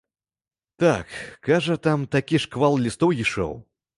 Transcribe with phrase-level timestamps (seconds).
[0.83, 1.07] Так,
[1.49, 3.53] кажа, там такі шквал лістоў ішоў.